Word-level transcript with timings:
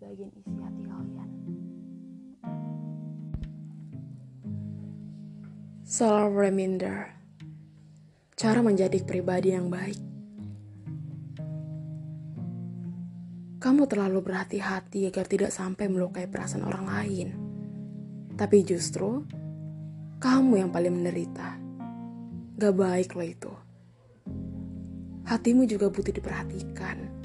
sebagian 0.00 0.32
isi 0.32 0.52
hati 0.56 0.82
kalian. 0.88 1.30
Solar 5.84 6.32
reminder. 6.32 7.12
Cara 8.32 8.64
menjadi 8.64 8.96
pribadi 9.04 9.52
yang 9.52 9.68
baik. 9.68 10.00
Kamu 13.60 13.84
terlalu 13.84 14.24
berhati-hati 14.24 15.12
agar 15.12 15.28
tidak 15.28 15.52
sampai 15.52 15.92
melukai 15.92 16.24
perasaan 16.24 16.64
orang 16.64 16.86
lain. 16.88 17.28
Tapi 18.40 18.64
justru 18.64 19.20
Kamu 20.20 20.52
yang 20.60 20.68
paling 20.68 21.00
menderita. 21.00 21.56
Gak 22.60 22.76
baik 22.76 23.16
loh 23.16 23.24
itu. 23.24 23.52
Hatimu 25.24 25.64
juga 25.64 25.88
butuh 25.88 26.12
diperhatikan 26.12 27.19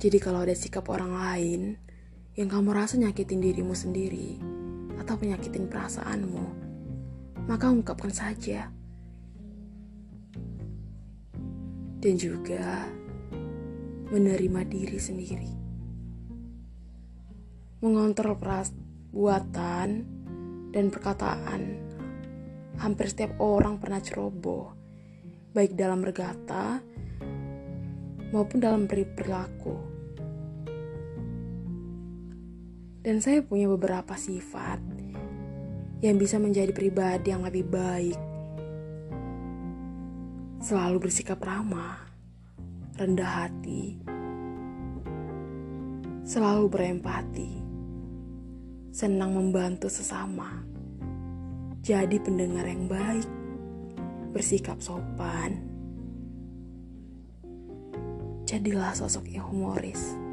Jadi 0.00 0.16
kalau 0.16 0.48
ada 0.48 0.56
sikap 0.56 0.88
orang 0.88 1.12
lain 1.12 1.76
Yang 2.32 2.48
kamu 2.56 2.68
rasa 2.72 2.96
nyakitin 2.96 3.44
dirimu 3.44 3.76
sendiri 3.76 4.40
Atau 4.96 5.20
penyakitin 5.20 5.68
perasaanmu 5.68 6.70
maka 7.50 7.66
ungkapkan 7.66 8.14
saja. 8.14 8.70
Dan 11.98 12.14
juga 12.14 12.86
menerima 14.14 14.60
diri 14.70 14.98
sendiri. 15.02 15.52
Mengontrol 17.82 18.38
perbuatan 18.38 19.88
dan 20.70 20.84
perkataan. 20.94 21.60
Hampir 22.78 23.10
setiap 23.10 23.34
orang 23.42 23.82
pernah 23.82 23.98
ceroboh, 23.98 24.70
baik 25.50 25.74
dalam 25.74 26.06
berkata 26.06 26.78
maupun 28.30 28.62
dalam 28.62 28.86
perilaku. 28.86 29.89
Dan 33.00 33.16
saya 33.24 33.40
punya 33.40 33.64
beberapa 33.64 34.12
sifat 34.12 34.76
yang 36.04 36.20
bisa 36.20 36.36
menjadi 36.36 36.68
pribadi 36.68 37.32
yang 37.32 37.40
lebih 37.40 37.64
baik. 37.64 38.20
Selalu 40.60 41.08
bersikap 41.08 41.40
ramah, 41.40 41.96
rendah 43.00 43.48
hati, 43.48 43.96
selalu 46.28 46.68
berempati, 46.68 47.52
senang 48.92 49.32
membantu 49.32 49.88
sesama, 49.88 50.60
jadi 51.80 52.20
pendengar 52.20 52.68
yang 52.68 52.84
baik, 52.84 53.28
bersikap 54.36 54.76
sopan. 54.84 55.56
Jadilah 58.44 58.92
sosok 58.92 59.24
yang 59.32 59.48
humoris. 59.48 60.29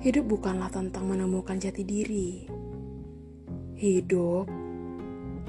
Hidup 0.00 0.32
bukanlah 0.32 0.72
tentang 0.72 1.12
menemukan 1.12 1.60
jati 1.60 1.84
diri. 1.84 2.48
Hidup 3.76 4.48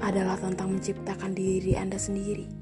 adalah 0.04 0.36
tentang 0.36 0.76
menciptakan 0.76 1.32
diri 1.32 1.72
Anda 1.72 1.96
sendiri. 1.96 2.61